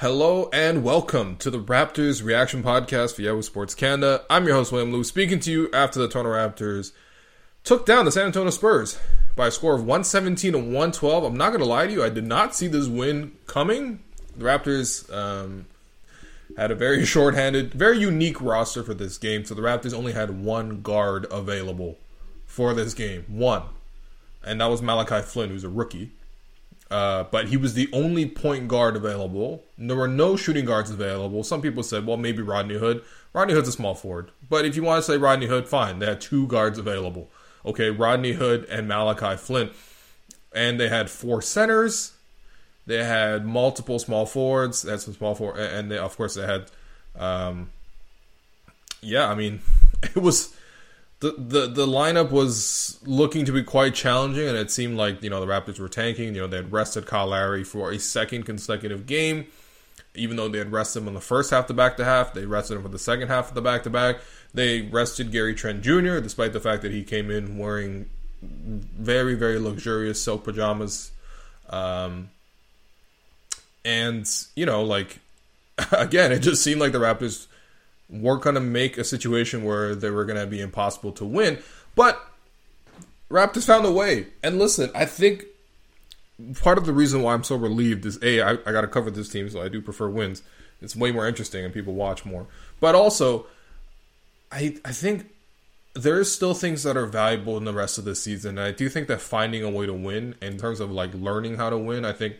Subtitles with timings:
[0.00, 4.22] Hello and welcome to the Raptors Reaction Podcast for Yahoo Sports Canada.
[4.30, 6.92] I'm your host William Lou, speaking to you after the Toronto Raptors
[7.64, 8.96] took down the San Antonio Spurs
[9.34, 11.24] by a score of 117 to 112.
[11.24, 13.98] I'm not going to lie to you, I did not see this win coming.
[14.36, 15.66] The Raptors um,
[16.56, 19.44] had a very short-handed, very unique roster for this game.
[19.44, 21.98] So the Raptors only had one guard available
[22.46, 23.64] for this game, one,
[24.44, 26.12] and that was Malachi Flynn, who's a rookie.
[26.90, 29.62] Uh, but he was the only point guard available.
[29.76, 31.44] There were no shooting guards available.
[31.44, 33.02] Some people said, well, maybe Rodney Hood.
[33.34, 34.30] Rodney Hood's a small forward.
[34.48, 35.98] But if you want to say Rodney Hood, fine.
[35.98, 37.30] They had two guards available.
[37.66, 39.70] Okay, Rodney Hood and Malachi Flynn.
[40.54, 42.12] And they had four centers.
[42.86, 44.82] They had multiple small forwards.
[44.82, 46.70] Had some small forward, and they, of course they had,
[47.14, 47.70] um,
[49.02, 49.28] yeah.
[49.28, 49.60] I mean,
[50.02, 50.56] it was
[51.20, 55.30] the, the the lineup was looking to be quite challenging, and it seemed like you
[55.30, 56.34] know the Raptors were tanking.
[56.34, 59.46] You know they had rested Kyle Lowry for a second consecutive game,
[60.14, 62.34] even though they had rested him on the first half, the back to half.
[62.34, 64.18] They rested him for the second half of the back to back.
[64.54, 66.20] They rested Gary Trent Jr.
[66.20, 68.08] despite the fact that he came in wearing
[68.40, 71.10] very very luxurious silk pajamas.
[71.68, 72.30] Um,
[73.84, 75.18] and you know, like
[75.92, 77.48] again, it just seemed like the Raptors
[78.08, 81.58] were going to make a situation where they were going to be impossible to win.
[81.94, 82.20] But
[83.30, 84.28] Raptors found a way.
[84.42, 85.44] And listen, I think
[86.62, 89.10] part of the reason why I'm so relieved is a I, I got to cover
[89.10, 90.42] this team, so I do prefer wins.
[90.80, 92.46] It's way more interesting and people watch more.
[92.80, 93.46] But also,
[94.50, 95.30] I I think
[95.94, 98.56] there's still things that are valuable in the rest of the season.
[98.58, 101.56] And I do think that finding a way to win in terms of like learning
[101.56, 102.36] how to win, I think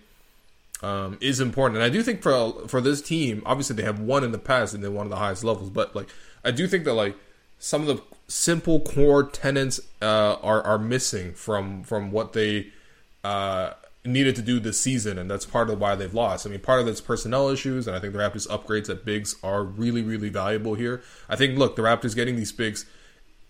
[0.83, 1.77] um, is important.
[1.77, 4.75] And I do think for for this team, obviously they have won in the past
[4.75, 6.09] and they won at the highest levels, but like
[6.45, 7.17] I do think that like
[7.59, 12.69] some of the simple core tenants uh, are are missing from from what they
[13.25, 13.73] uh,
[14.05, 16.47] needed to do this season, and that's part of why they've lost.
[16.47, 19.35] I mean, part of it's personnel issues, and I think the Raptors' upgrades at bigs
[19.43, 21.03] are really really valuable here.
[21.29, 22.87] I think look, the Raptors getting these bigs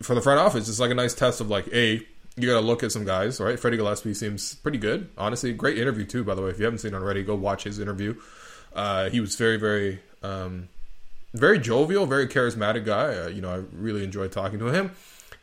[0.02, 2.06] for the front office is like a nice test of like a
[2.38, 3.58] you got to look at some guys, right?
[3.58, 5.10] Freddie Gillespie seems pretty good.
[5.18, 6.24] Honestly, great interview too.
[6.24, 8.14] By the way, if you haven't seen already, go watch his interview.
[8.74, 10.68] Uh, he was very, very, um,
[11.34, 13.14] very jovial, very charismatic guy.
[13.14, 14.92] Uh, you know, I really enjoyed talking to him.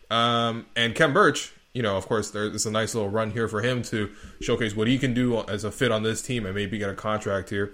[0.09, 3.61] Um, and Khem Birch, you know, of course, there's a nice little run here for
[3.61, 4.09] him to
[4.41, 6.93] showcase what he can do as a fit on this team and maybe get a
[6.95, 7.73] contract here.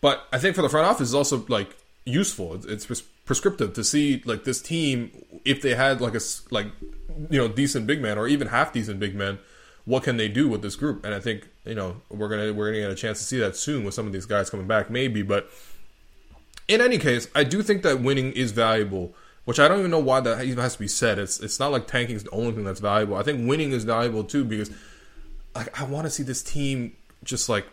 [0.00, 2.54] But I think for the front office is also like useful.
[2.54, 5.10] It's, it's prescriptive to see like this team
[5.44, 6.20] if they had like a
[6.50, 6.66] like
[7.30, 9.38] you know decent big man or even half decent big men
[9.86, 11.04] what can they do with this group?
[11.04, 13.56] And i think you know we're gonna we're gonna get a chance to see that
[13.56, 15.50] soon with some of these guys coming back maybe but
[16.68, 19.98] in any case i do think that winning is valuable which i don't even know
[19.98, 21.18] why that even has to be said.
[21.18, 23.16] It's it's not like tanking is the only thing that's valuable.
[23.16, 24.70] I think winning is valuable too because
[25.54, 27.66] like i want to see this team just like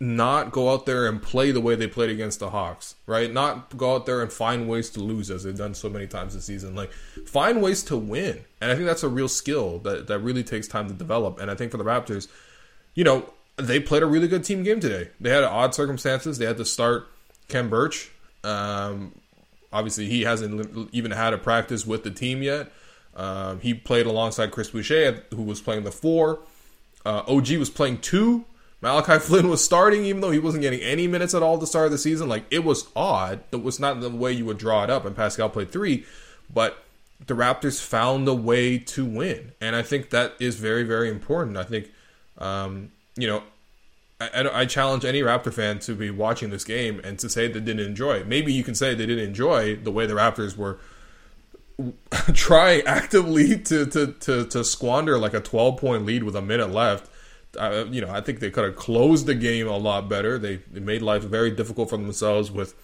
[0.00, 3.32] not go out there and play the way they played against the Hawks, right?
[3.32, 6.34] Not go out there and find ways to lose as they've done so many times
[6.34, 6.76] this season.
[6.76, 6.92] Like
[7.26, 8.44] find ways to win.
[8.60, 11.40] And I think that's a real skill that that really takes time to develop.
[11.40, 12.28] And I think for the Raptors,
[12.94, 15.10] you know, they played a really good team game today.
[15.20, 16.38] They had odd circumstances.
[16.38, 17.08] They had to start
[17.48, 18.12] Khem Birch.
[18.44, 19.12] Um,
[19.72, 22.70] obviously, he hasn't even had a practice with the team yet.
[23.16, 26.38] Um, he played alongside Chris Boucher, who was playing the four.
[27.04, 28.44] Uh, OG was playing two.
[28.80, 31.66] Malachi Flynn was starting, even though he wasn't getting any minutes at all at the
[31.66, 32.28] start of the season.
[32.28, 33.40] Like it was odd.
[33.52, 35.04] It was not the way you would draw it up.
[35.04, 36.04] And Pascal played three,
[36.52, 36.82] but
[37.26, 41.56] the Raptors found a way to win, and I think that is very, very important.
[41.56, 41.90] I think,
[42.38, 43.42] um, you know,
[44.20, 47.60] I, I, challenge any Raptor fan to be watching this game and to say they
[47.60, 48.24] didn't enjoy.
[48.24, 50.78] Maybe you can say they didn't enjoy the way the Raptors were
[52.34, 56.70] trying actively to, to, to, to squander like a 12 point lead with a minute
[56.70, 57.08] left
[57.56, 60.38] uh, you know, I think they could have closed the game a lot better.
[60.38, 62.74] They, they made life very difficult for themselves with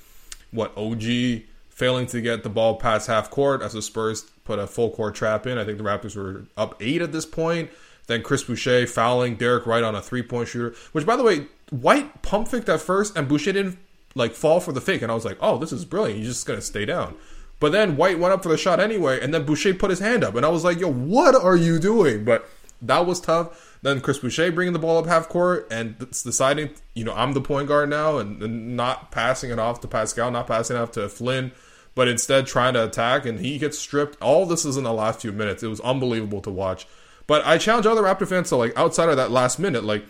[0.50, 4.66] what OG failing to get the ball past half court as the Spurs put a
[4.66, 5.58] full court trap in.
[5.58, 7.70] I think the Raptors were up eight at this point.
[8.06, 11.46] Then Chris Boucher fouling Derrick White on a three point shooter, which by the way,
[11.70, 13.78] White pump faked at first and Boucher didn't
[14.14, 16.20] like fall for the fake, and I was like, oh, this is brilliant.
[16.20, 17.16] He's just gonna stay down.
[17.60, 20.22] But then White went up for the shot anyway, and then Boucher put his hand
[20.22, 22.24] up, and I was like, yo, what are you doing?
[22.24, 22.48] But
[22.82, 23.73] that was tough.
[23.84, 27.42] Then Chris Boucher bringing the ball up half court and deciding, you know, I'm the
[27.42, 30.92] point guard now and, and not passing it off to Pascal, not passing it off
[30.92, 31.52] to Flynn,
[31.94, 34.20] but instead trying to attack and he gets stripped.
[34.22, 35.62] All this is in the last few minutes.
[35.62, 36.86] It was unbelievable to watch.
[37.26, 40.06] But I challenge other Raptor fans to like outside of that last minute, like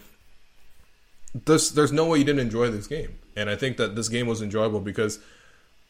[1.35, 3.19] this, there's no way you didn't enjoy this game.
[3.37, 5.19] And I think that this game was enjoyable because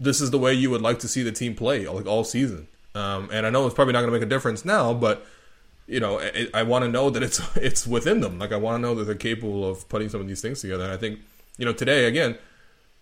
[0.01, 2.67] this is the way you would like to see the team play like all season.
[2.95, 5.27] Um, and I know it's probably not going to make a difference now, but
[5.87, 8.39] you know, I, I want to know that it's it's within them.
[8.39, 10.85] Like I want to know that they're capable of putting some of these things together.
[10.85, 11.21] And I think,
[11.59, 12.39] you know, today again,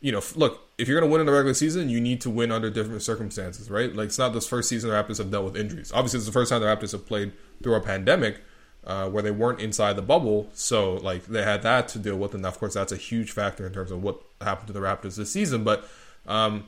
[0.00, 2.30] you know, look, if you're going to win in the regular season, you need to
[2.30, 3.94] win under different circumstances, right?
[3.94, 5.92] Like it's not this first season the Raptors have dealt with injuries.
[5.94, 7.32] Obviously, it's the first time the Raptors have played
[7.62, 8.40] through a pandemic
[8.84, 12.34] uh, where they weren't inside the bubble, so like they had that to deal with,
[12.34, 15.16] and of course that's a huge factor in terms of what happened to the Raptors
[15.16, 15.62] this season.
[15.62, 15.88] But
[16.26, 16.64] um,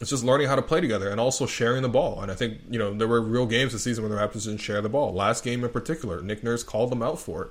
[0.00, 2.20] it's just learning how to play together and also sharing the ball.
[2.20, 4.60] And I think, you know, there were real games this season where the Raptors didn't
[4.60, 5.14] share the ball.
[5.14, 7.50] Last game in particular, Nick Nurse called them out for it.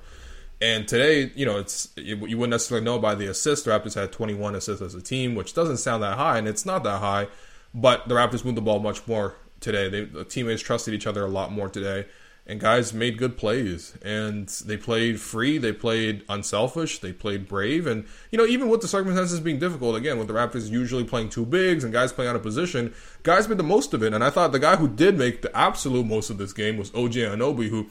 [0.60, 3.64] And today, you know, it's you wouldn't necessarily know by the assists.
[3.64, 6.64] The Raptors had 21 assists as a team, which doesn't sound that high, and it's
[6.64, 7.28] not that high.
[7.74, 9.90] But the Raptors moved the ball much more today.
[9.90, 12.06] They, the teammates trusted each other a lot more today
[12.46, 13.96] and guys made good plays.
[14.02, 17.86] And they played free they played unselfish they played brave.
[17.86, 21.30] And you know even with the circumstances being difficult again with the raptors usually playing
[21.30, 24.14] two bigs and guys playing out of position guys made the most of it.
[24.14, 26.90] And i thought the guy who did make the absolute most of this game was
[26.94, 27.88] og anunoby who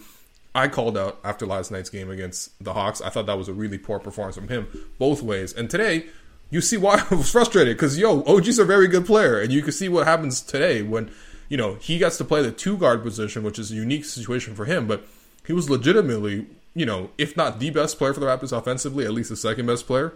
[0.53, 3.01] i called out after last night's game against the hawks.
[3.01, 4.67] I thought that was a really poor performance from him
[4.97, 5.53] both ways.
[5.53, 6.05] And today
[6.49, 9.39] you see why i was frustrated because yo og's a very good player.
[9.39, 11.11] And you can see what happens today when
[11.49, 14.55] you know, he gets to play the two guard position, which is a unique situation
[14.55, 15.05] for him, but
[15.45, 19.13] he was legitimately, you know, if not the best player for the Raptors offensively, at
[19.13, 20.13] least the second best player.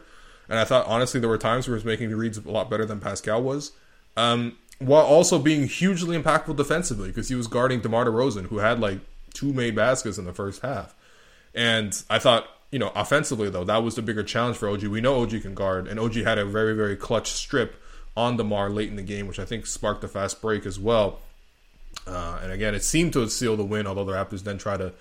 [0.48, 2.70] And I thought, honestly, there were times where he was making the reads a lot
[2.70, 3.72] better than Pascal was.
[4.18, 8.80] Um, while also being hugely impactful defensively because he was guarding DeMar DeRozan, who had
[8.80, 9.00] like
[9.34, 10.96] two made baskets in the first half.
[11.54, 14.84] And I thought, you know, offensively, though, that was the bigger challenge for OG.
[14.84, 17.82] We know OG can guard, and OG had a very, very clutch strip
[18.20, 21.20] on DeMar late in the game, which I think sparked a fast break as well.
[22.06, 24.92] Uh, and again, it seemed to seal the win, although the Raptors then try to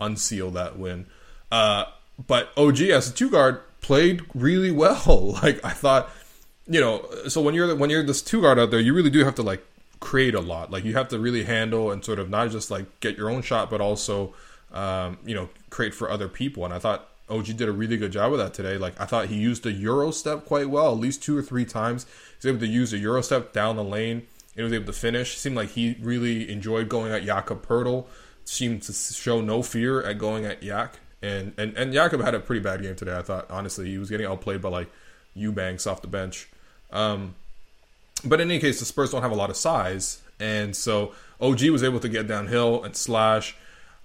[0.00, 1.06] unseal that win.
[1.50, 1.84] Uh,
[2.26, 5.38] but OG as a two guard played really well.
[5.42, 6.10] Like I thought,
[6.66, 9.22] you know, so when you're when you're this two guard out there, you really do
[9.24, 9.62] have to like
[10.00, 10.70] create a lot.
[10.70, 13.42] Like you have to really handle and sort of not just like get your own
[13.42, 14.32] shot, but also
[14.72, 16.64] um, you know create for other people.
[16.64, 18.76] And I thought OG did a really good job of that today.
[18.76, 21.64] Like I thought he used the Euro step quite well, at least two or three
[21.64, 22.06] times.
[22.36, 25.38] He's able to use the Euro step down the lane and was able to finish.
[25.38, 28.06] Seemed like he really enjoyed going at Jakob Poeltl.
[28.44, 30.98] Seemed to show no fear at going at Yak.
[31.22, 33.16] And, and and Jakob had a pretty bad game today.
[33.16, 34.90] I thought honestly he was getting outplayed by like
[35.34, 36.50] Eubanks off the bench.
[36.90, 37.34] Um,
[38.24, 41.62] but in any case, the Spurs don't have a lot of size, and so OG
[41.70, 43.56] was able to get downhill and slash.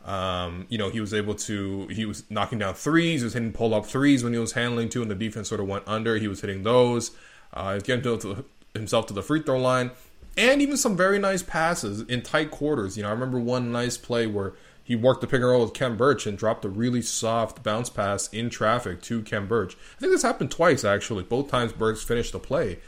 [0.06, 3.52] Um, you know, he was able to, he was knocking down threes, he was hitting
[3.52, 6.18] pull up threes when he was handling two, and the defense sort of went under.
[6.18, 7.12] He was hitting those.
[7.54, 9.92] Uh, he was getting to, himself to the free throw line,
[10.38, 12.96] and even some very nice passes in tight quarters.
[12.96, 14.54] You know, I remember one nice play where
[14.84, 17.90] he worked the pick and roll with Khem Birch and dropped a really soft bounce
[17.90, 19.76] pass in traffic to Khem Birch.
[19.98, 21.24] I think this happened twice, actually.
[21.24, 22.80] Both times Birch finished the play.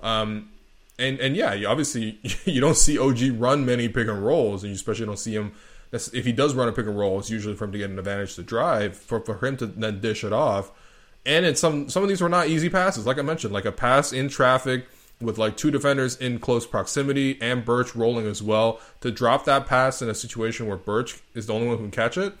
[0.00, 0.50] Um,
[1.00, 4.70] and and yeah, you obviously you don't see OG run many pick and rolls, and
[4.70, 5.52] you especially don't see him
[5.92, 7.98] if he does run a pick and roll, it's usually for him to get an
[7.98, 10.70] advantage to drive, for, for him to then dish it off.
[11.24, 13.72] And it's some some of these were not easy passes, like I mentioned, like a
[13.72, 14.86] pass in traffic
[15.20, 19.66] with like two defenders in close proximity and Birch rolling as well to drop that
[19.66, 22.34] pass in a situation where Birch is the only one who can catch it.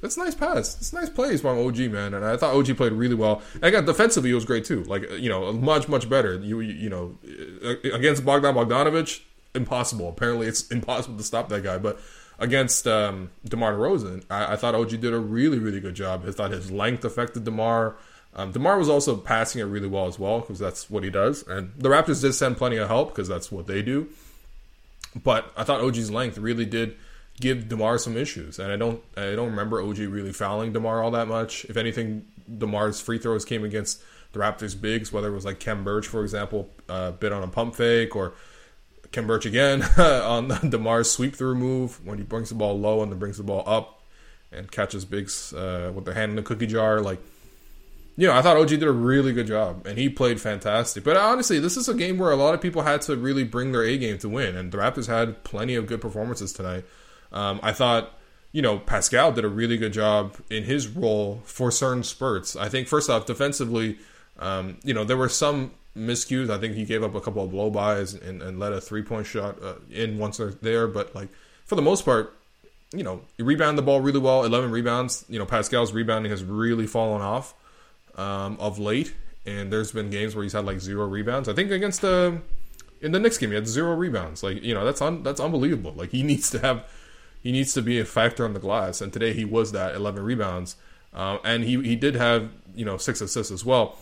[0.00, 0.76] That's a nice pass.
[0.76, 3.40] It's nice plays by OG man, and I thought OG played really well.
[3.54, 4.84] And again, defensively, it was great too.
[4.84, 6.38] Like you know, much much better.
[6.40, 7.16] You you know,
[7.84, 9.22] against Bogdan Bogdanovich,
[9.54, 10.08] impossible.
[10.10, 11.78] Apparently, it's impossible to stop that guy.
[11.78, 11.98] But
[12.38, 16.24] against um, DeMar DeRozan, I, I thought OG did a really, really good job.
[16.26, 17.96] I thought his length affected DeMar.
[18.34, 21.46] Um, DeMar was also passing it really well as well because that's what he does.
[21.46, 24.08] And the Raptors did send plenty of help because that's what they do.
[25.22, 26.96] But I thought OG's length really did
[27.40, 31.12] give DeMar some issues, and I don't I don't remember OG really fouling DeMar all
[31.12, 31.64] that much.
[31.66, 35.84] If anything, DeMar's free throws came against the Raptors bigs, whether it was like Khem
[35.84, 38.34] Birch, for example, uh, bit on a pump fake, or
[39.14, 43.02] Khem Birch again on the DeMar's sweep through move when he brings the ball low
[43.02, 44.02] and then brings the ball up
[44.52, 47.00] and catches bigs uh, with the hand in the cookie jar.
[47.00, 47.20] Like,
[48.16, 51.04] you know, I thought OG did a really good job and he played fantastic.
[51.04, 53.72] But honestly, this is a game where a lot of people had to really bring
[53.72, 56.84] their A game to win, and the Raptors had plenty of good performances tonight.
[57.32, 58.18] Um, I thought,
[58.52, 62.54] you know, Pascal did a really good job in his role for certain spurts.
[62.54, 63.98] I think, first off, defensively,
[64.38, 66.50] um, you know, there were some miscues.
[66.50, 69.02] I think he gave up a couple of blow bys and, and let a three
[69.02, 70.86] point shot uh, in once they're there.
[70.86, 71.28] But like
[71.64, 72.36] for the most part,
[72.92, 75.24] you know, he rebounded the ball really well, 11 rebounds.
[75.28, 77.54] You know, Pascal's rebounding has really fallen off
[78.16, 79.14] um, of late,
[79.46, 81.48] and there's been games where he's had like zero rebounds.
[81.48, 82.40] I think against the
[83.00, 84.42] in the Knicks game, he had zero rebounds.
[84.42, 85.92] Like you know, that's un, that's unbelievable.
[85.92, 86.84] Like he needs to have
[87.42, 90.22] he needs to be a factor on the glass, and today he was that 11
[90.22, 90.76] rebounds,
[91.12, 93.98] um, and he he did have you know six assists as well.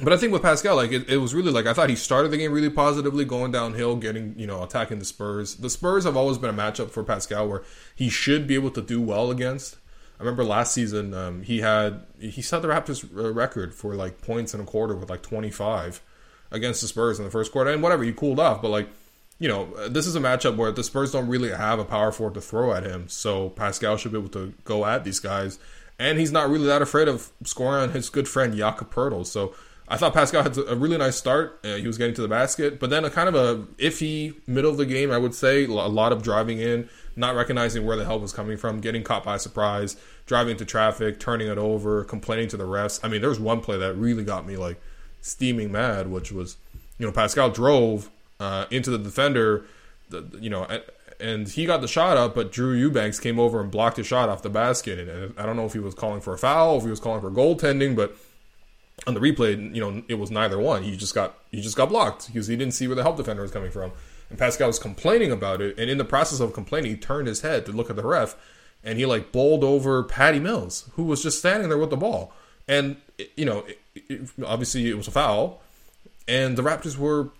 [0.00, 2.30] But I think with Pascal, like it, it, was really like I thought he started
[2.30, 5.56] the game really positively, going downhill, getting you know attacking the Spurs.
[5.56, 7.62] The Spurs have always been a matchup for Pascal where
[7.94, 9.76] he should be able to do well against.
[10.18, 14.22] I remember last season um, he had he set the Raptors uh, record for like
[14.22, 16.00] points in a quarter with like 25
[16.50, 18.88] against the Spurs in the first quarter, and whatever he cooled off, but like
[19.38, 22.34] you know this is a matchup where the Spurs don't really have a power forward
[22.34, 25.58] to throw at him, so Pascal should be able to go at these guys,
[25.98, 29.54] and he's not really that afraid of scoring on his good friend Jakob Poeltl, so
[29.92, 31.60] I thought Pascal had a really nice start.
[31.62, 34.70] Uh, he was getting to the basket, but then a kind of a iffy middle
[34.70, 35.66] of the game, I would say.
[35.66, 39.22] A lot of driving in, not recognizing where the help was coming from, getting caught
[39.22, 43.00] by surprise, driving into traffic, turning it over, complaining to the refs.
[43.02, 44.80] I mean, there was one play that really got me like
[45.20, 46.56] steaming mad, which was,
[46.98, 48.08] you know, Pascal drove
[48.40, 49.66] uh, into the defender,
[50.08, 50.66] the, you know,
[51.20, 54.30] and he got the shot up, but Drew Eubanks came over and blocked his shot
[54.30, 54.98] off the basket.
[54.98, 57.20] And I don't know if he was calling for a foul, if he was calling
[57.20, 58.16] for goaltending, but
[59.06, 60.82] on the replay, you know, it was neither one.
[60.82, 63.42] He just got he just got blocked because he didn't see where the help defender
[63.42, 63.92] was coming from.
[64.30, 67.42] And Pascal was complaining about it, and in the process of complaining, he turned his
[67.42, 68.36] head to look at the ref,
[68.82, 72.32] and he like bowled over Patty Mills, who was just standing there with the ball.
[72.68, 72.96] And
[73.36, 73.78] you know, it,
[74.08, 75.60] it, obviously it was a foul,
[76.28, 77.30] and the Raptors were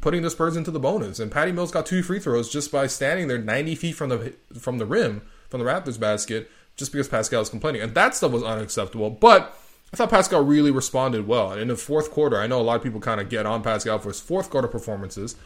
[0.00, 1.18] putting the Spurs into the bonus.
[1.18, 4.34] And Patty Mills got two free throws just by standing there 90 feet from the
[4.58, 8.32] from the rim from the Raptors basket, just because Pascal was complaining, and that stuff
[8.32, 9.10] was unacceptable.
[9.10, 9.56] But
[9.92, 11.52] I thought Pascal really responded well.
[11.52, 13.62] And in the fourth quarter, I know a lot of people kind of get on
[13.62, 15.36] Pascal for his fourth quarter performances.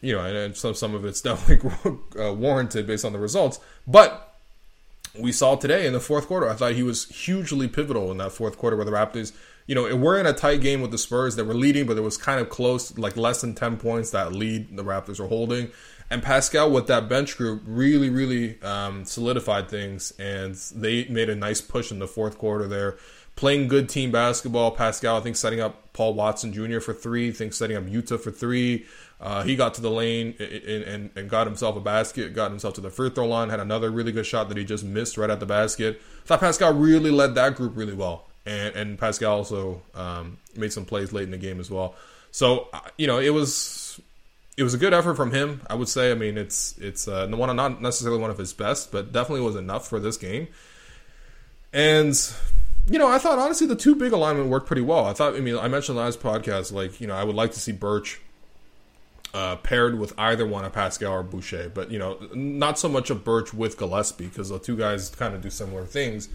[0.00, 1.70] You know, and, some some of it's definitely
[2.20, 3.58] uh, warranted based on the results.
[3.86, 4.34] But
[5.18, 8.32] we saw today in the fourth quarter, I thought he was hugely pivotal in that
[8.32, 9.32] fourth quarter where the Raptors,
[9.66, 11.36] you know, we're in a tight game with the Spurs.
[11.36, 14.32] They were leading, but it was kind of close, like less than 10 points that
[14.32, 15.70] lead the Raptors were holding.
[16.10, 20.12] And Pascal, with that bench group, really, really um, solidified things.
[20.18, 22.96] And they made a nice push in the fourth quarter there
[23.36, 24.70] playing good team basketball.
[24.70, 26.80] Pascal, I think, setting up Paul Watson Jr.
[26.80, 27.28] for three.
[27.28, 28.86] I think setting up Yuta for three.
[29.20, 32.74] Uh, he got to the lane and, and, and, got himself a basket, got himself
[32.74, 35.30] to the free throw line, had another really good shot that he just missed right
[35.30, 36.00] at the basket.
[36.24, 38.26] I thought Pascal really led that group really well.
[38.44, 41.94] And, and Pascal also um, made some plays late in the game as well.
[42.32, 44.00] So, uh, you know, it was
[44.56, 45.62] it was a good effort from him.
[45.68, 46.10] I would say.
[46.10, 49.56] I mean, it's it's uh, one not necessarily one of his best, but definitely was
[49.56, 50.48] enough for this game.
[51.72, 52.14] And
[52.86, 55.06] you know, I thought honestly the two big alignment worked pretty well.
[55.06, 57.60] I thought, I mean, I mentioned last podcast, like, you know, I would like to
[57.60, 58.20] see Birch
[59.32, 63.10] uh, paired with either one of Pascal or Boucher, but, you know, not so much
[63.10, 66.28] of Birch with Gillespie because the two guys kind of do similar things.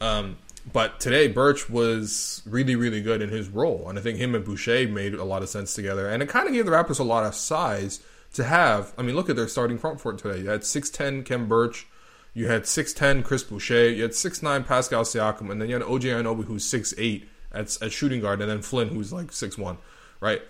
[0.00, 0.38] Um,
[0.72, 3.88] but today, Birch was really, really good in his role.
[3.88, 6.08] And I think him and Boucher made a lot of sense together.
[6.08, 8.00] And it kind of gave the Raptors a lot of size
[8.34, 8.92] to have.
[8.96, 10.40] I mean, look at their starting front court today.
[10.40, 11.86] You had 6'10 Khem Birch.
[12.34, 13.90] You had 6'10 Chris Boucher.
[13.90, 15.50] You had 6'9 Pascal Siakam.
[15.50, 18.40] And then you had OG Anunoby, who's 6'8 at, at shooting guard.
[18.40, 19.76] And then Flynn, who's like 6'1,
[20.20, 20.42] right?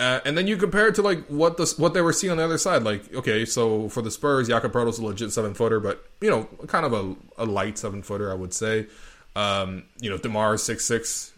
[0.00, 2.36] Uh, and then you compare it to like what the what they were seeing on
[2.36, 2.84] the other side.
[2.84, 6.86] Like, okay, so for the Spurs, Jakob a legit seven footer, but you know, kind
[6.86, 8.86] of a, a light seven footer, I would say.
[9.34, 11.32] Um, you know, Demar is six six.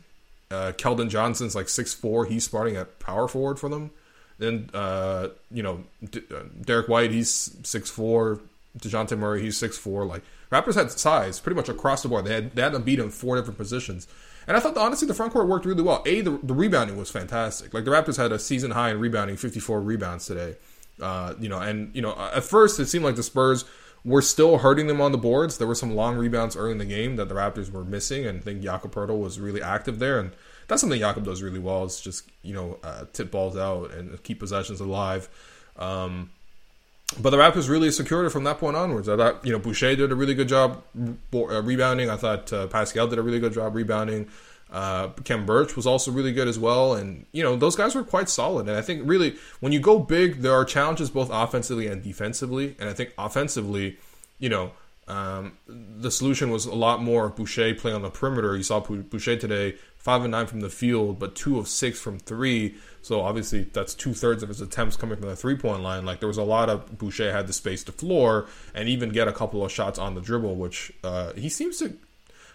[0.50, 2.26] Uh, Keldon Johnson's like six four.
[2.26, 3.92] He's starting at power forward for them.
[4.38, 8.40] Then uh, you know, D- uh, Derrick White, he's six four.
[8.78, 10.04] Dejounte Murray, he's six four.
[10.04, 12.24] Like Raptors had size pretty much across the board.
[12.24, 14.06] They had they had to beat him four different positions.
[14.46, 16.02] And I thought honestly the front court worked really well.
[16.06, 17.74] A the, the rebounding was fantastic.
[17.74, 20.56] Like the Raptors had a season high in rebounding, 54 rebounds today.
[21.00, 23.64] Uh, you know, and you know, at first it seemed like the Spurs
[24.04, 25.58] were still hurting them on the boards.
[25.58, 28.40] There were some long rebounds early in the game that the Raptors were missing, and
[28.40, 30.18] I think Jakob Poeltl was really active there.
[30.18, 30.32] And
[30.68, 31.84] that's something Jakob does really well.
[31.84, 35.28] Is just you know uh, tip balls out and keep possessions alive.
[35.76, 36.30] Um,
[37.18, 39.08] but the Raptors really secured it from that point onwards.
[39.08, 40.82] I thought, you know, Boucher did a really good job
[41.34, 42.08] uh, rebounding.
[42.08, 44.28] I thought uh, Pascal did a really good job rebounding.
[44.70, 46.94] Uh, Khem Birch was also really good as well.
[46.94, 48.68] And, you know, those guys were quite solid.
[48.68, 52.76] And I think really, when you go big, there are challenges both offensively and defensively.
[52.78, 53.98] And I think offensively,
[54.38, 54.70] you know,
[55.10, 58.56] um, the solution was a lot more Boucher playing on the perimeter.
[58.56, 62.20] You saw Boucher today, five and nine from the field, but two of six from
[62.20, 62.76] three.
[63.02, 66.04] So obviously that's two thirds of his attempts coming from the three point line.
[66.04, 69.26] Like there was a lot of Boucher had the space to floor and even get
[69.26, 71.96] a couple of shots on the dribble, which uh, he seems to.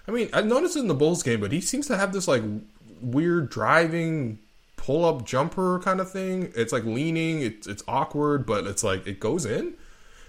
[0.08, 2.44] I mean, I noticed in the Bulls game, but he seems to have this like
[3.02, 4.40] weird driving
[4.78, 6.54] pull up jumper kind of thing.
[6.56, 9.74] It's like leaning, it's it's awkward, but it's like it goes in.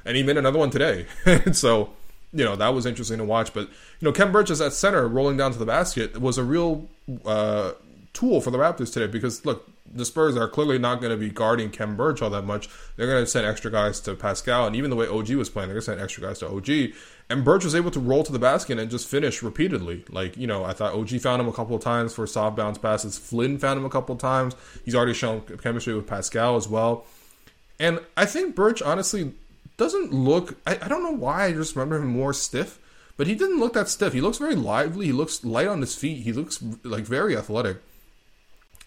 [0.04, 1.06] and he made another one today.
[1.52, 1.90] so
[2.36, 3.52] you know that was interesting to watch.
[3.54, 6.44] But you know, Khem Birch is at center, rolling down to the basket, was a
[6.44, 6.88] real
[7.24, 7.72] uh,
[8.12, 11.30] tool for the Raptors today because look, the Spurs are clearly not going to be
[11.30, 12.68] guarding Khem Birch all that much.
[12.96, 15.68] They're going to send extra guys to Pascal, and even the way OG was playing,
[15.68, 16.94] they're going to send extra guys to OG.
[17.28, 20.04] And Birch was able to roll to the basket and just finish repeatedly.
[20.10, 22.78] Like, you know, I thought OG found him a couple of times for soft bounce
[22.78, 23.18] passes.
[23.18, 24.54] Flynn found him a couple of times.
[24.84, 27.04] He's already shown chemistry with Pascal as well.
[27.80, 29.34] And I think Birch honestly
[29.76, 30.58] doesn't look.
[30.66, 31.46] I, I don't know why.
[31.46, 32.78] I just remember him more stiff,
[33.16, 34.12] but he didn't look that stiff.
[34.12, 35.06] He looks very lively.
[35.06, 36.22] He looks light on his feet.
[36.22, 37.78] He looks like very athletic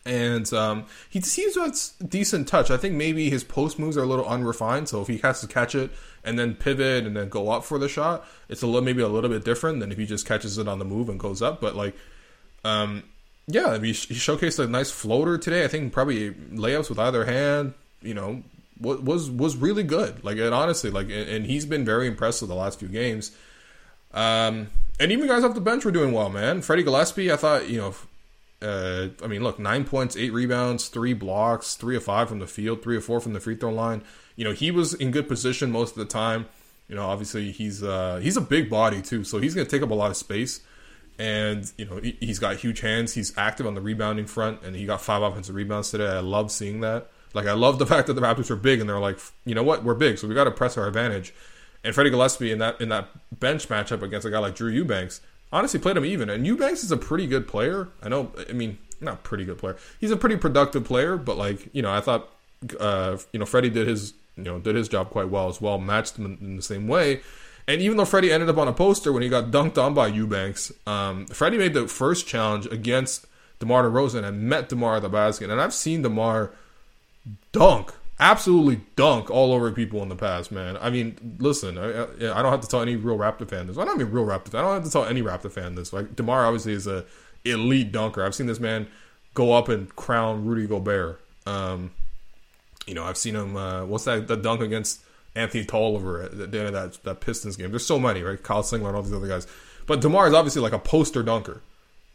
[0.06, 2.72] and um, he seems to have decent touch.
[2.72, 5.48] I think maybe his post moves are a little unrefined, so if he has to
[5.48, 5.92] catch it
[6.24, 9.08] and then pivot and then go up for the shot, it's a little maybe a
[9.08, 11.62] little bit different than if he just catches it on the move and goes up.
[11.62, 11.96] But like,
[12.64, 13.04] um,
[13.48, 15.64] yeah, I mean, he showcased a nice floater today.
[15.64, 17.74] I think probably layups with either hand.
[18.02, 18.44] You know,
[18.80, 20.24] was was really good.
[20.24, 23.32] Like, and honestly, like, and he's been very impressive the last few games.
[24.14, 24.68] Um,
[25.00, 26.62] and even guys off the bench were doing well, man.
[26.62, 27.96] Freddie Gillespie, I thought, you know,
[28.62, 32.48] uh, I mean, look, nine points, eight rebounds, three blocks, three or five from the
[32.48, 34.04] field, three or four from the free throw line.
[34.36, 36.48] You know, he was in good position most of the time.
[36.88, 39.84] You know, obviously he's uh, he's a big body too, so he's going to take
[39.84, 40.62] up a lot of space.
[41.18, 43.14] And you know, he, he's got huge hands.
[43.14, 46.08] He's active on the rebounding front, and he got five offensive rebounds today.
[46.08, 47.12] I love seeing that.
[47.34, 49.64] Like, I love the fact that the Raptors are big, and they're like, you know
[49.64, 51.34] what, we're big, so we got to press our advantage.
[51.84, 53.08] And Freddie Gillespie in that in that
[53.40, 55.22] bench matchup against a guy like Drew Eubanks
[55.52, 56.30] honestly played him even.
[56.30, 57.88] And Eubanks is a pretty good player.
[58.02, 58.32] I know.
[58.50, 59.78] I mean, not pretty good player.
[60.00, 61.18] He's a pretty productive player.
[61.18, 62.30] But like you know, I thought
[62.80, 65.78] uh, you know Freddie did his you know did his job quite well as well.
[65.78, 67.22] Matched him in, in the same way.
[67.68, 70.08] And even though Freddie ended up on a poster when he got dunked on by
[70.08, 73.28] Eubanks, um, Freddie made the first challenge against
[73.60, 75.52] DeMar DeRozan and met DeMar at the basket.
[75.52, 76.52] And I've seen DeMar
[77.52, 80.78] dunk absolutely dunk all over people in the past, man.
[80.82, 83.78] I mean, listen, I, I, don't have to tell any real Raptor fan this.
[83.78, 84.62] I don't mean real Raptor fan.
[84.62, 85.94] I don't have to tell any Raptor fan this.
[85.94, 87.06] Like Demar obviously is a
[87.46, 88.24] elite dunker.
[88.24, 88.88] I've seen this man
[89.34, 91.22] go up and crown Rudy Gobert.
[91.46, 91.92] Um,
[92.86, 93.56] you know, I've seen him.
[93.56, 94.28] Uh, what's that?
[94.28, 95.02] The dunk against
[95.36, 97.70] Anthony Tolliver at the end of that that Pistons game.
[97.70, 98.42] There's so many, right?
[98.42, 99.48] Kyle Singler and all these other guys.
[99.88, 101.62] But Demar is obviously like a poster dunker.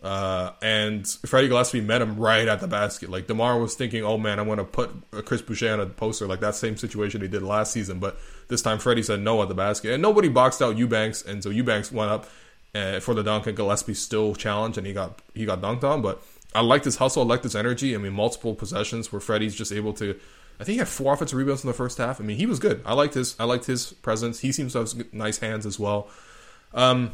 [0.05, 3.09] Uh, and Freddie Gillespie met him right at the basket.
[3.09, 4.91] Like Demar was thinking, "Oh man, I'm going to put
[5.25, 8.61] Chris Boucher on a poster like that same situation he did last season." But this
[8.61, 11.91] time, Freddie said no at the basket, and nobody boxed out Eubanks, and so Eubanks
[11.91, 12.29] went up
[12.75, 16.03] uh, for the dunk, and Gillespie still challenged, and he got he got dunked on.
[16.03, 16.23] But
[16.55, 17.95] I liked his hustle, I liked his energy.
[17.95, 20.21] I mean, multiple possessions where Freddie's just able to.
[20.61, 22.21] I think he had four offensive rebounds in the first half.
[22.21, 22.83] I mean, he was good.
[22.85, 24.41] I liked his I liked his presence.
[24.41, 26.09] He seems to have nice hands as well.
[26.75, 27.13] Um,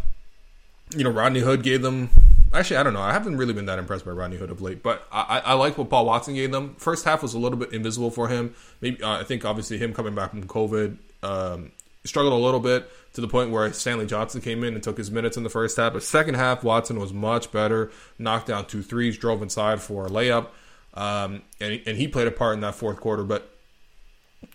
[0.97, 2.11] you know, Rodney Hood gave them
[2.53, 3.01] Actually, I don't know.
[3.01, 5.79] I haven't really been that impressed by Rodney Hood of late, but I, I like
[5.79, 6.75] what Paul Watson gave them.
[6.79, 8.55] First half was a little bit invisible for him.
[8.81, 11.71] Maybe uh, I think obviously him coming back from COVID um,
[12.05, 15.13] struggled a little bit to the point where Stanley Johnson came in and took his
[15.13, 15.93] minutes in the first half.
[15.93, 17.93] But second half, Watson was much better.
[18.19, 20.49] Knocked down two threes, drove inside for a layup,
[20.95, 23.23] um, and and he played a part in that fourth quarter.
[23.23, 23.49] But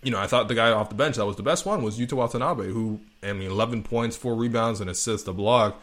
[0.04, 1.98] you know, I thought the guy off the bench that was the best one was
[1.98, 5.82] Yuta Watanabe, who I mean, 11 points, four rebounds, and assists, a block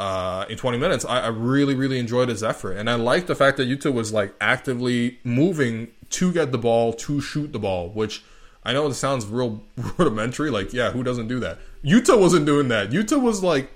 [0.00, 2.72] uh, in 20 minutes, I, I, really, really enjoyed his effort.
[2.72, 6.94] And I like the fact that Yuta was like actively moving to get the ball,
[6.94, 8.24] to shoot the ball, which
[8.64, 9.62] I know it sounds real
[9.98, 10.50] rudimentary.
[10.50, 11.58] Like, yeah, who doesn't do that?
[11.84, 12.88] Yuta wasn't doing that.
[12.88, 13.70] Yuta was like,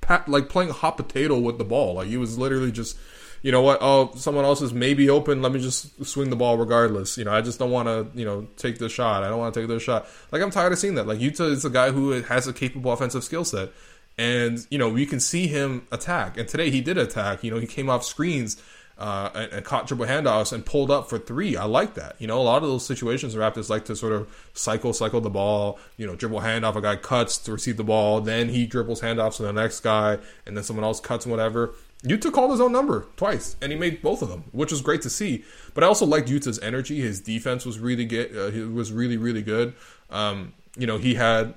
[0.00, 1.92] pat, like playing hot potato with the ball.
[1.92, 2.96] Like, he was literally just,
[3.42, 3.80] you know what?
[3.82, 5.42] Oh, someone else is maybe open.
[5.42, 7.18] Let me just swing the ball regardless.
[7.18, 9.24] You know, I just don't want to, you know, take the shot.
[9.24, 10.08] I don't want to take the shot.
[10.32, 11.06] Like, I'm tired of seeing that.
[11.06, 13.72] Like, Yuta is a guy who has a capable offensive skill set
[14.20, 16.36] and you know we can see him attack.
[16.36, 17.42] And today he did attack.
[17.42, 18.62] You know he came off screens
[18.98, 21.56] uh, and, and, caught triple handoffs and pulled up for three.
[21.56, 22.16] I like that.
[22.18, 25.30] You know a lot of those situations Raptors like to sort of cycle cycle the
[25.30, 25.78] ball.
[25.96, 29.38] You know dribble handoff, a guy cuts to receive the ball, then he dribbles handoffs
[29.38, 31.74] to the next guy, and then someone else cuts whatever.
[32.02, 35.02] Yuta called his own number twice, and he made both of them, which was great
[35.02, 35.44] to see.
[35.74, 37.00] But I also liked Yuta's energy.
[37.00, 38.36] His defense was really good.
[38.36, 39.74] Uh, he was really, really good.
[40.08, 41.54] Um, you know, he had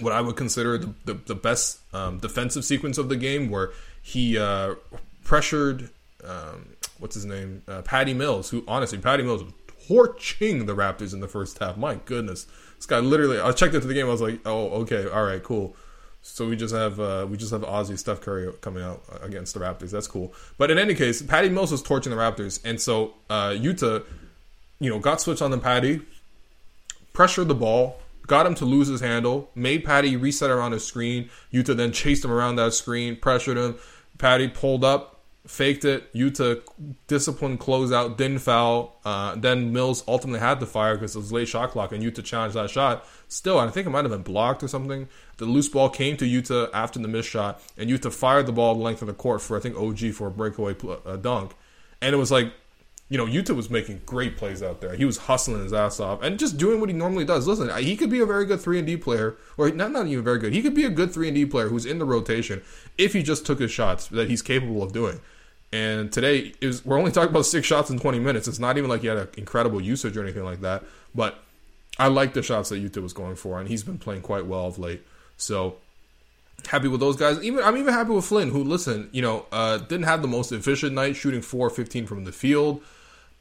[0.00, 3.70] what I would consider the, the, the best um, defensive sequence of the game, where
[4.02, 4.74] he uh,
[5.22, 5.90] pressured
[6.24, 9.52] um, what's his name, uh, Patty Mills, who honestly Patty Mills was
[9.86, 11.76] torching the Raptors in the first half.
[11.76, 13.40] My goodness, this guy literally.
[13.40, 14.06] I checked into the game.
[14.06, 15.76] I was like, oh, okay, all right, cool.
[16.22, 19.60] So we just have uh, we just have Aussie Steph Curry coming out against the
[19.60, 19.90] Raptors.
[19.90, 20.32] That's cool.
[20.56, 24.04] But in any case, Patty Mills was torching the Raptors, and so uh, Yuta,
[24.80, 26.00] you know, got switched on the Patty,
[27.12, 31.30] pressured the ball, got him to lose his handle, made Patty reset around his screen.
[31.52, 33.76] Yuta then chased him around that screen, pressured him.
[34.18, 36.12] Patty pulled up, faked it.
[36.14, 36.62] Yuta
[37.06, 38.98] disciplined closeout, didn't foul.
[39.04, 42.24] Uh, then Mills ultimately had to fire because it was late shot clock, and Yuta
[42.24, 43.06] challenged that shot.
[43.28, 45.08] Still, I think it might have been blocked or something.
[45.36, 48.74] The loose ball came to Yuta after the missed shot, and Yuta fired the ball
[48.74, 51.52] the length of the court for I think OG for a breakaway uh, dunk,
[52.00, 52.52] and it was like.
[53.08, 54.94] You know, Yuta was making great plays out there.
[54.94, 57.46] He was hustling his ass off and just doing what he normally does.
[57.46, 60.24] Listen, he could be a very good three and D player, or not not even
[60.24, 60.54] very good.
[60.54, 62.62] He could be a good three and D player who's in the rotation
[62.96, 65.20] if he just took his shots that he's capable of doing.
[65.70, 68.48] And today is we're only talking about six shots in 20 minutes.
[68.48, 70.84] It's not even like he had an incredible usage or anything like that.
[71.14, 71.38] But
[71.98, 74.66] I like the shots that Yuta was going for, and he's been playing quite well
[74.66, 75.02] of late.
[75.36, 75.76] So
[76.66, 77.42] happy with those guys.
[77.42, 80.52] Even I'm even happy with Flynn, who listen, you know, uh, didn't have the most
[80.52, 82.82] efficient night, shooting 4-15 from the field,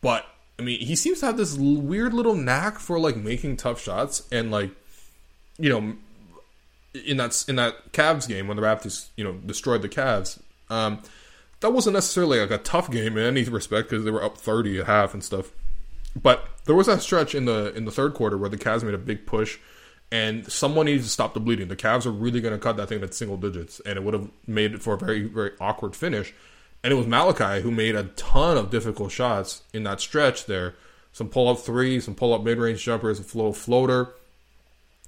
[0.02, 0.26] but
[0.60, 4.28] I mean, he seems to have this weird little knack for like making tough shots
[4.32, 4.72] and like,
[5.58, 5.96] you know,
[7.06, 10.40] in that in that Cavs game when the Raptors, you know, destroyed the Cavs.
[10.70, 11.02] Um,
[11.62, 14.80] that wasn't necessarily like a tough game in any respect because they were up 30
[14.80, 15.52] at half and stuff.
[16.22, 18.94] But there was that stretch in the in the third quarter where the Cavs made
[18.94, 19.58] a big push,
[20.12, 21.68] and someone needs to stop the bleeding.
[21.68, 24.14] The Cavs are really going to cut that thing at single digits, and it would
[24.14, 26.34] have made it for a very very awkward finish.
[26.84, 30.76] And it was Malachi who made a ton of difficult shots in that stretch there.
[31.14, 34.10] Some pull up threes, some pull up mid range jumpers, a flow floater.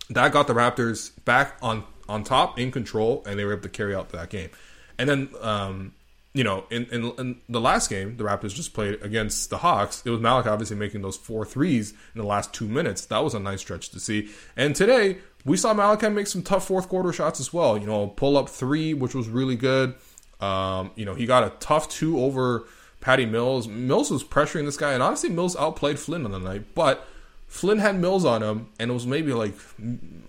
[0.09, 3.69] That got the Raptors back on on top in control, and they were able to
[3.69, 4.49] carry out that game.
[4.97, 5.93] And then um,
[6.35, 10.03] you know, in, in, in, the last game, the Raptors just played against the Hawks.
[10.05, 13.05] It was Malik obviously making those four threes in the last two minutes.
[13.05, 14.29] That was a nice stretch to see.
[14.57, 17.77] And today, we saw Malachi make some tough fourth quarter shots as well.
[17.77, 19.95] You know, pull up three, which was really good.
[20.41, 22.65] Um, you know, he got a tough two over
[22.99, 23.69] Patty Mills.
[23.69, 27.07] Mills was pressuring this guy, and honestly, Mills outplayed Flynn on the night, but
[27.47, 29.53] Flynn had Mills on him, and it was maybe like,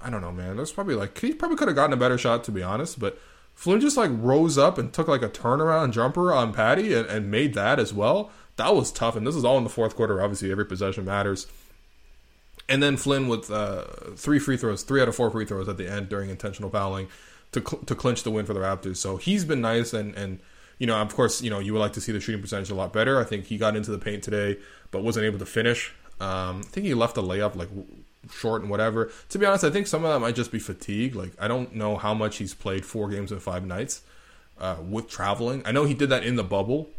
[0.01, 0.57] I don't know, man.
[0.57, 3.19] That's probably like, he probably could have gotten a better shot, to be honest, but
[3.57, 7.31] Flynn just like rose up and took like a turnaround jumper on Patty and, and
[7.31, 8.31] made that as well.
[8.57, 10.23] That was tough, and this is all in the fourth quarter.
[10.23, 11.47] Obviously, every possession matters.
[12.69, 15.79] And then Flynn with uh, three free throws, three out of four free throws at
[15.79, 17.09] the end during intentional fouling
[17.53, 18.99] to cl- to clinch the win for the Raptors.
[18.99, 20.39] So he's been nice, and and
[20.79, 22.75] you know, of course, you know, you would like to see the shooting percentage a
[22.75, 23.19] lot better.
[23.19, 24.59] I think he got into the paint today,
[24.91, 25.95] but wasn't able to finish.
[26.21, 27.69] Um, I think he left a layup like
[28.33, 29.11] short and whatever.
[29.31, 31.15] To be honest, I think some of that might just be fatigue.
[31.15, 34.03] Like I don't know how much he's played four games in five nights
[34.61, 35.63] uh, with traveling.
[35.65, 36.91] I know he did that in the bubble,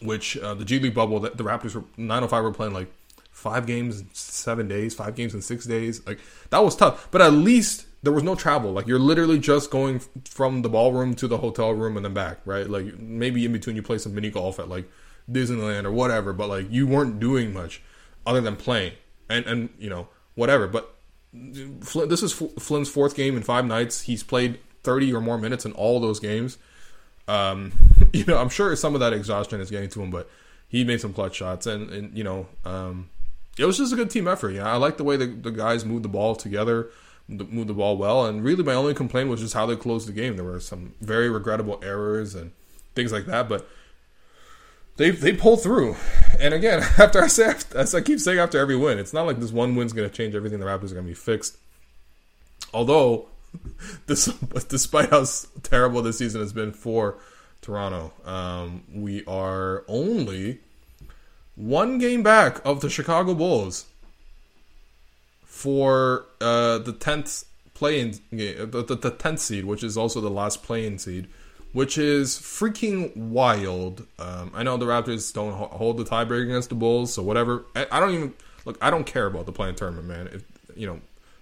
[0.00, 2.88] which uh, the G League bubble that the Raptors were 905 were playing like
[3.30, 6.06] five games in seven days, five games in six days.
[6.06, 8.72] Like that was tough, but at least there was no travel.
[8.72, 12.38] Like you're literally just going from the ballroom to the hotel room and then back,
[12.44, 12.68] right?
[12.68, 14.88] Like maybe in between you play some mini golf at like
[15.30, 17.82] Disneyland or whatever, but like you weren't doing much
[18.26, 18.92] other than playing
[19.28, 20.66] and and you know whatever.
[20.66, 20.94] But
[21.32, 24.02] this is Flynn's fourth game in five nights.
[24.02, 26.58] He's played 30 or more minutes in all those games.
[27.26, 27.72] Um,
[28.12, 30.30] you know, I'm sure some of that exhaustion is getting to him, but
[30.68, 33.08] he made some clutch shots, and, and you know, um,
[33.58, 34.50] it was just a good team effort.
[34.50, 36.88] Yeah, I like the way the, the guys moved the ball together,
[37.28, 40.12] moved the ball well, and really my only complaint was just how they closed the
[40.12, 40.36] game.
[40.36, 42.52] There were some very regrettable errors and
[42.94, 43.68] things like that, but
[44.96, 45.96] they they pull through.
[46.40, 49.40] And again, after I say as I keep saying after every win, it's not like
[49.40, 50.60] this one win's going to change everything.
[50.60, 51.58] The Raptors are going to be fixed.
[52.72, 53.28] Although,
[54.06, 54.26] this,
[54.68, 55.24] despite how
[55.62, 57.16] terrible this season has been for
[57.60, 60.60] Toronto, um, we are only
[61.56, 63.86] one game back of the Chicago Bulls
[65.44, 70.98] for uh, the tenth play-in game, the, tenth seed, which is also the last play-in
[70.98, 71.28] seed
[71.74, 74.06] which is freaking wild.
[74.18, 77.64] Um, I know the Raptors don't hold the tiebreaker against the Bulls, so whatever.
[77.74, 78.34] I, I, don't even
[78.64, 78.78] look.
[78.80, 80.28] I don't care about the play-in tournament, man.
[80.32, 80.44] If,
[80.76, 81.00] you know,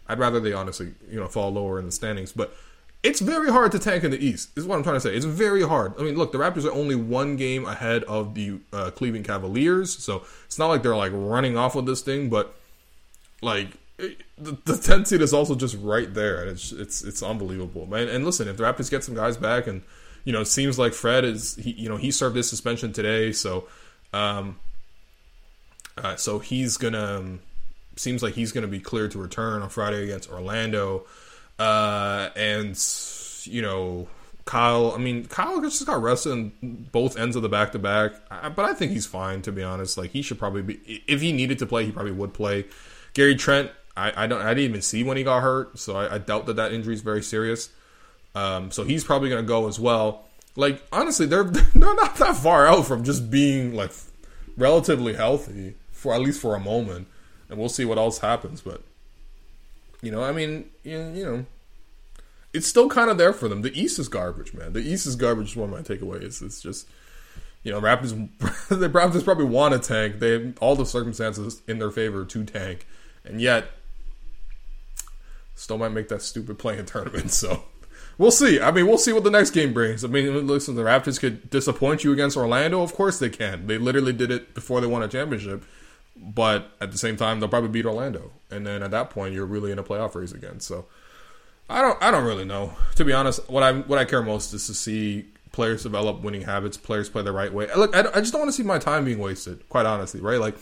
[0.08, 2.32] I'd rather they honestly, you know, fall lower in the standings.
[2.32, 2.56] But
[3.02, 4.56] it's very hard to tank in the East.
[4.56, 5.14] Is what I'm trying to say.
[5.14, 5.92] It's very hard.
[5.98, 9.96] I mean, look, the Raptors are only one game ahead of the uh, Cleveland Cavaliers,
[9.96, 12.30] so it's not like they're like running off with this thing.
[12.30, 12.54] But
[13.42, 17.84] like the, the 10th seed is also just right there, and it's it's it's unbelievable,
[17.84, 18.08] man.
[18.08, 19.82] And listen, if the Raptors get some guys back and
[20.24, 23.32] you know, it seems like Fred is, he, you know, he served his suspension today,
[23.32, 23.66] so,
[24.12, 24.58] um,
[25.98, 27.40] uh, so he's gonna, um,
[27.96, 31.06] seems like he's gonna be cleared to return on Friday against Orlando,
[31.58, 32.78] uh, and
[33.44, 34.08] you know,
[34.44, 34.92] Kyle.
[34.92, 38.60] I mean, Kyle just got rested in both ends of the back to back, but
[38.60, 39.98] I think he's fine to be honest.
[39.98, 42.66] Like he should probably be, if he needed to play, he probably would play.
[43.14, 46.14] Gary Trent, I, I don't, I didn't even see when he got hurt, so I,
[46.14, 47.68] I doubt that that injury is very serious.
[48.34, 50.24] Um, so he's probably going to go as well.
[50.56, 53.92] Like honestly, they're they're not that far out from just being like
[54.56, 57.06] relatively healthy for at least for a moment,
[57.48, 58.60] and we'll see what else happens.
[58.60, 58.82] But
[60.02, 61.46] you know, I mean, you, you know,
[62.52, 63.62] it's still kind of there for them.
[63.62, 64.72] The East is garbage, man.
[64.72, 65.50] The East is garbage.
[65.50, 66.42] Is one of my takeaways.
[66.42, 66.86] It's just
[67.62, 68.28] you know, Raptors
[68.68, 70.18] the Raptors probably want to tank.
[70.18, 72.86] They have all the circumstances in their favor to tank,
[73.24, 73.66] and yet
[75.54, 77.30] still might make that stupid play-in tournament.
[77.30, 77.64] So
[78.18, 78.60] we'll see.
[78.60, 80.04] I mean, we'll see what the next game brings.
[80.04, 82.82] I mean, listen, the Raptors could disappoint you against Orlando.
[82.82, 83.66] Of course they can.
[83.66, 85.64] They literally did it before they won a championship.
[86.16, 89.46] But at the same time, they'll probably beat Orlando, and then at that point, you're
[89.46, 90.60] really in a playoff race again.
[90.60, 90.84] So
[91.70, 92.74] I don't, I don't really know.
[92.96, 96.42] To be honest, what I what I care most is to see players develop winning
[96.42, 97.68] habits, players play the right way.
[97.74, 99.66] Look, I, I just don't want to see my time being wasted.
[99.68, 100.38] Quite honestly, right?
[100.38, 100.56] Like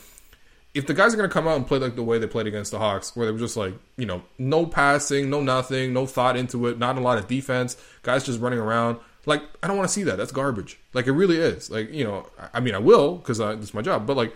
[0.74, 2.46] if the guys are going to come out and play like the way they played
[2.46, 6.06] against the Hawks, where they were just like, you know, no passing, no nothing, no
[6.06, 8.98] thought into it, not a lot of defense, guys just running around.
[9.26, 10.16] Like, I don't want to see that.
[10.16, 10.78] That's garbage.
[10.94, 11.70] Like, it really is.
[11.70, 14.34] Like, you know, I mean, I will because it's my job, but like,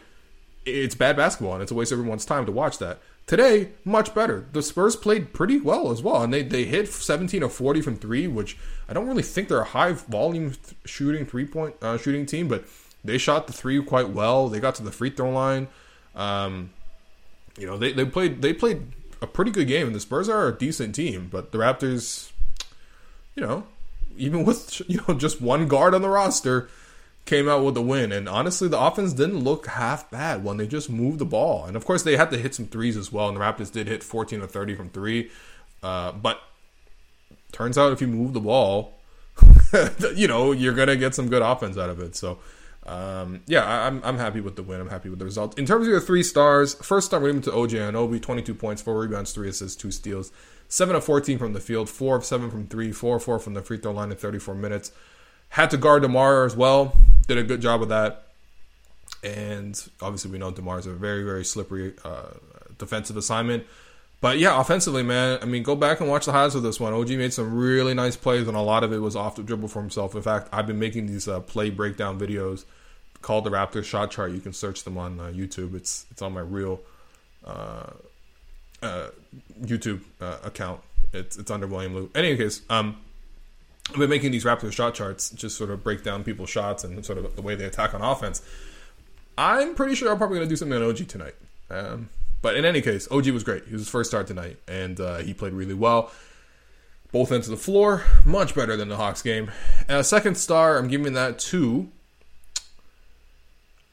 [0.67, 2.99] it's bad basketball and it's a waste of everyone's time to watch that.
[3.27, 4.47] Today, much better.
[4.53, 7.97] The Spurs played pretty well as well, and they, they hit 17 of 40 from
[7.97, 11.97] three, which I don't really think they're a high volume th- shooting three point uh,
[11.97, 12.65] shooting team, but
[13.03, 14.49] they shot the three quite well.
[14.49, 15.69] They got to the free throw line.
[16.15, 16.71] Um,
[17.59, 18.83] you know, they, they played they played
[19.21, 22.31] a pretty good game, and the Spurs are a decent team, but the Raptors,
[23.35, 23.67] you know,
[24.17, 26.69] even with you know just one guard on the roster,
[27.25, 28.13] came out with a win.
[28.13, 31.65] And honestly, the offense didn't look half bad when they just moved the ball.
[31.65, 33.29] And of course, they had to hit some threes as well.
[33.29, 35.31] And the Raptors did hit 14 or 30 from three.
[35.83, 36.41] Uh, but
[37.53, 38.95] turns out if you move the ball,
[40.15, 42.15] you know, you're going to get some good offense out of it.
[42.15, 42.39] So,
[42.87, 44.81] um, yeah, I, am I'm happy with the win.
[44.81, 45.59] I'm happy with the result.
[45.59, 48.99] In terms of your three stars, first star, we're to OG Anunoby, 22 points, 4
[48.99, 50.33] rebounds, 3 assists, 2 steals.
[50.69, 53.55] 7 of 14 from the field, 4 of 7 from 3, 4 of 4 from
[53.55, 54.93] the free throw line in 34 minutes.
[55.51, 56.97] Had to guard DeMar as well.
[57.27, 58.27] Did a good job of that.
[59.23, 62.35] And obviously, we know DeMar is a very, very slippery uh,
[62.77, 63.65] defensive assignment.
[64.21, 66.95] But yeah, offensively, man, I mean, go back and watch the highlights of this one.
[66.95, 69.69] OG made some really nice plays, and a lot of it was off the dribble
[69.69, 70.15] for himself.
[70.15, 72.65] In fact, I've been making these uh, play breakdown videos
[73.21, 74.33] called the Raptors Shot Chart.
[74.33, 75.75] You can search them on uh, YouTube.
[75.75, 76.81] It's it's on my real
[77.45, 77.91] uh,
[78.83, 79.09] uh
[79.61, 80.81] YouTube uh, account.
[81.13, 82.11] It's it's under William Lou.
[82.15, 82.97] In any case, um,
[83.91, 87.05] I've been making these Raptors shot charts, just sort of break down people's shots and
[87.05, 88.43] sort of the way they attack on offense.
[89.37, 91.35] I'm pretty sure I'm probably going to do something on OG tonight.
[91.71, 92.09] Um,
[92.45, 93.65] but in any case, OG was great.
[93.65, 96.13] He was his first start tonight, and uh, he played really well.
[97.11, 99.51] Both ends of the floor, much better than the Hawks game.
[100.03, 101.89] Second star, I'm giving that to.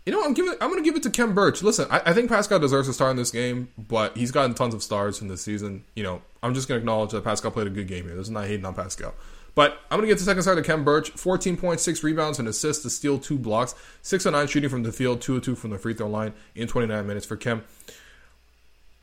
[0.06, 0.52] You know, I'm giving.
[0.60, 1.64] I'm going to give it to Khem Birch.
[1.64, 4.74] Listen, I, I, think Pascal deserves a star in this game, but he's gotten tons
[4.74, 5.86] of stars in this season.
[5.96, 8.16] You know, I'm just going to acknowledge that Pascal played a good game here.
[8.16, 9.14] This is not hating on Pascal.
[9.54, 11.14] But I'm going to get the second star to Khem Birch.
[11.14, 13.76] 14.6 rebounds and assists to steal two blocks.
[14.02, 17.06] 6 9 shooting from the field, 2 2 from the free throw line in 29
[17.06, 17.64] minutes for Khem.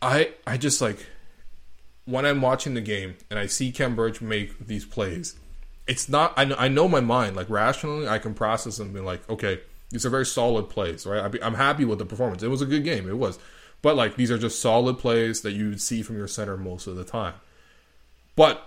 [0.00, 1.06] I I just like
[2.04, 5.36] when I'm watching the game and I see Khem Birch make these plays,
[5.86, 6.32] it's not.
[6.36, 9.28] I know, I know my mind like rationally I can process them and be like,
[9.28, 11.34] okay, these are very solid plays, right?
[11.42, 12.42] I'm happy with the performance.
[12.42, 13.08] It was a good game.
[13.08, 13.38] It was,
[13.82, 16.86] but like these are just solid plays that you would see from your center most
[16.86, 17.34] of the time.
[18.36, 18.64] But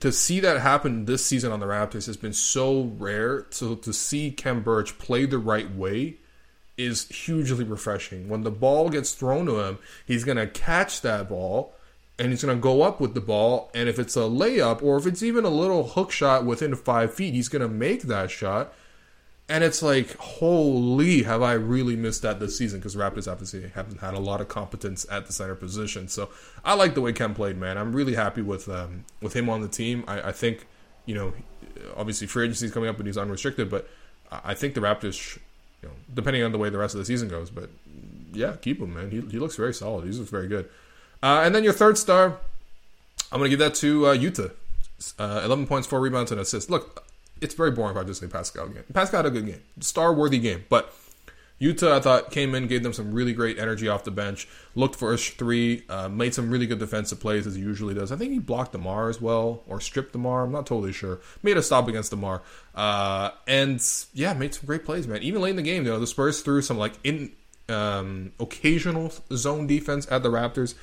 [0.00, 3.46] to see that happen this season on the Raptors has been so rare.
[3.50, 6.16] So to see Khem Birch play the right way
[6.76, 8.28] is hugely refreshing.
[8.28, 11.74] When the ball gets thrown to him, he's going to catch that ball
[12.18, 13.70] and he's going to go up with the ball.
[13.74, 17.14] And if it's a layup or if it's even a little hook shot within five
[17.14, 18.72] feet, he's going to make that shot.
[19.48, 22.80] And it's like, holy, have I really missed that this season?
[22.80, 26.08] Because Raptors obviously haven't had a lot of competence at the center position.
[26.08, 26.30] So
[26.64, 27.78] I like the way Khem played, man.
[27.78, 30.02] I'm really happy with um, with him on the team.
[30.08, 30.66] I, I think,
[31.04, 31.32] you know,
[31.96, 33.88] obviously free agency is coming up and he's unrestricted, but
[34.30, 35.38] I think the Raptors
[35.82, 37.50] you know, depending on the way the rest of the season goes.
[37.50, 37.70] But
[38.32, 39.10] yeah, keep him, man.
[39.10, 40.04] He, he looks very solid.
[40.04, 40.68] He looks very good.
[41.22, 42.38] Uh, and then your third star,
[43.32, 44.52] I'm going to give that to uh, Yuta.
[45.18, 46.70] Uh, 11 points, 4 rebounds, and assists.
[46.70, 47.04] Look,
[47.40, 48.84] it's very boring if I just say Pascal again.
[48.92, 49.62] Pascal had a good game.
[49.80, 50.64] Star worthy game.
[50.68, 50.94] But
[51.60, 54.96] Yuta, I thought, came in, gave them some really great energy off the bench, looked
[54.96, 58.12] for a three, uh, made some really good defensive plays as he usually does.
[58.12, 60.44] I think he blocked DeMar as well, or stripped DeMar.
[60.44, 61.20] I'm not totally sure.
[61.42, 62.42] Made a stop against DeMar.
[62.74, 65.22] Uh, and yeah, made some great plays, man.
[65.22, 67.32] Even late in the game, you know, the Spurs threw some like in
[67.70, 70.74] um, occasional zone defense at the Raptors.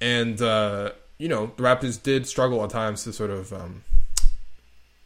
[0.00, 3.82] And, uh, you know, the Raptors did struggle at times to sort of, um,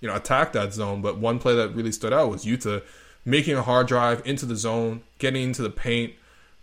[0.03, 1.01] you know, attack that zone.
[1.01, 2.83] But one play that really stood out was Yuta
[3.27, 6.15] making a hard drive into the zone, getting into the paint,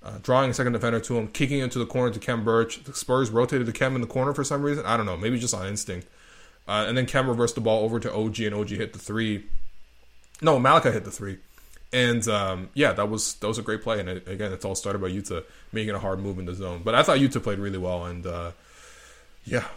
[0.01, 2.83] uh, drawing a second defender to him, kicking into the corner to Khem Birch.
[2.83, 4.85] The Spurs rotated to Khem in the corner for some reason.
[4.85, 6.07] I don't know, maybe just on instinct.
[6.67, 9.45] Uh, and then Khem reversed the ball over to OG, and OG hit the three.
[10.41, 11.37] No, Malachi hit the three.
[11.91, 13.99] And um, yeah, that was that was a great play.
[13.99, 16.81] And it, again, it's all started by Yuta making a hard move in the zone.
[16.83, 18.05] But I thought Yuta played really well.
[18.05, 18.51] And uh,
[19.45, 19.67] yeah,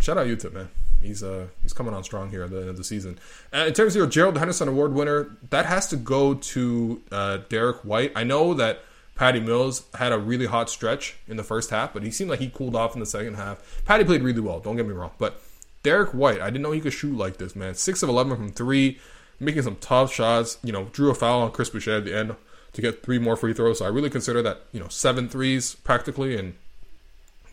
[0.00, 0.68] shout out Yuta, man.
[1.00, 3.18] He's uh he's coming on strong here at the end of the season.
[3.52, 7.38] And in terms of your Gerald Henderson Award winner, that has to go to uh,
[7.48, 8.12] Derrick White.
[8.16, 8.80] I know that
[9.14, 12.38] Patty Mills had a really hot stretch in the first half, but he seemed like
[12.38, 13.82] he cooled off in the second half.
[13.84, 14.60] Patty played really well.
[14.60, 15.40] Don't get me wrong, but
[15.82, 17.74] Derrick White, I didn't know he could shoot like this, man.
[17.74, 18.98] Six of eleven from three,
[19.40, 20.58] making some tough shots.
[20.62, 22.34] You know, drew a foul on Chris Boucher at the end
[22.72, 23.78] to get three more free throws.
[23.78, 26.54] So I really consider that you know seven threes practically, and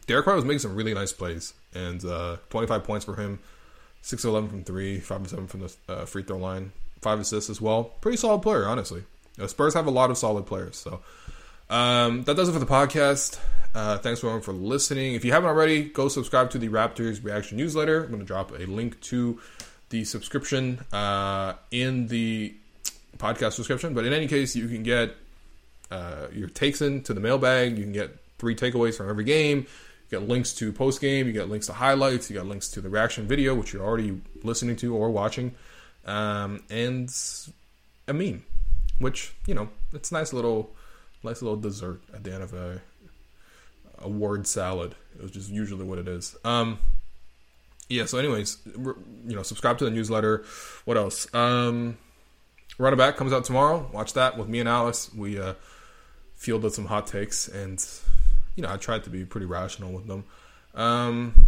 [0.07, 3.39] Derrick White was making some really nice plays and uh, 25 points for him,
[4.01, 7.19] six of 11 from three, five of seven from the uh, free throw line, five
[7.19, 7.85] assists as well.
[8.01, 9.03] Pretty solid player, honestly.
[9.47, 11.01] Spurs have a lot of solid players, so
[11.69, 13.39] um, that does it for the podcast.
[13.73, 15.15] Uh, thanks everyone for listening.
[15.15, 18.03] If you haven't already, go subscribe to the Raptors Reaction newsletter.
[18.03, 19.41] I'm going to drop a link to
[19.89, 22.55] the subscription uh, in the
[23.17, 23.93] podcast description.
[23.93, 25.15] But in any case, you can get
[25.91, 27.77] uh, your takes into the mailbag.
[27.77, 29.67] You can get three takeaways from every game.
[30.09, 31.27] You get links to post game.
[31.27, 32.29] You get links to highlights.
[32.29, 35.55] You got links to the reaction video, which you're already listening to or watching,
[36.05, 37.09] um, and
[38.07, 38.43] a meme,
[38.99, 40.75] which you know it's nice little,
[41.23, 42.81] nice little dessert at the end of a
[43.99, 44.95] a word salad.
[45.15, 46.35] It was just usually what it is.
[46.43, 46.79] Um,
[47.89, 48.05] yeah.
[48.05, 50.43] So, anyways, you know, subscribe to the newsletter.
[50.85, 51.33] What else?
[51.33, 51.97] Um,
[52.77, 53.89] Run It Back comes out tomorrow.
[53.93, 55.13] Watch that with me and Alice.
[55.13, 55.53] We uh,
[56.33, 57.83] fielded some hot takes, and
[58.55, 60.23] you know, I tried to be pretty rational with them.
[60.73, 61.47] Um,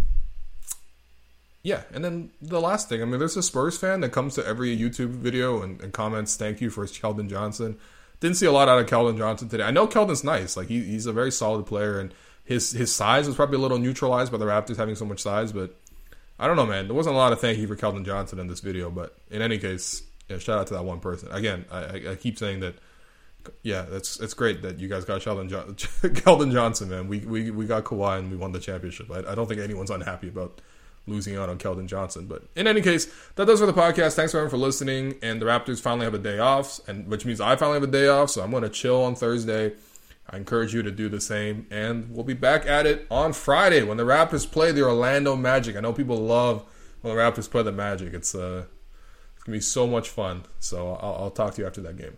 [1.63, 4.46] yeah, and then the last thing, I mean, there's a Spurs fan that comes to
[4.46, 7.78] every YouTube video and, and comments, "Thank you for Keldon Johnson."
[8.20, 9.63] Didn't see a lot out of Keldon Johnson today.
[9.63, 13.28] I know Keldon's nice, like he, he's a very solid player, and his his size
[13.28, 15.76] was probably a little neutralized by the Raptors having so much size, but
[16.39, 16.88] I don't know, man.
[16.88, 19.41] There wasn't a lot of thank you for Keldon Johnson in this video, but in
[19.41, 21.30] any case, yeah, shout out to that one person.
[21.32, 22.76] Again, I, I keep saying that.
[23.64, 27.08] Yeah, that's it's great that you guys got Sheldon jo- Keldon Johnson, man.
[27.08, 29.10] We, we we got Kawhi and we won the championship.
[29.12, 30.62] I, I don't think anyone's unhappy about
[31.08, 32.28] losing out on Keldon Johnson.
[32.28, 34.16] But in any case, that does for the podcast.
[34.16, 35.16] Thanks everyone for listening.
[35.22, 37.92] And the Raptors finally have a day off, and which means I finally have a
[37.92, 38.30] day off.
[38.30, 39.74] So I'm going to chill on Thursday.
[40.30, 41.66] I encourage you to do the same.
[41.72, 45.76] And we'll be back at it on Friday when the Raptors play the Orlando Magic.
[45.76, 46.66] I know people love
[47.02, 48.14] when the Raptors play the Magic.
[48.14, 48.66] It's uh,
[49.36, 50.44] it's gonna be so much fun.
[50.60, 52.18] So I'll, I'll talk to you after that game.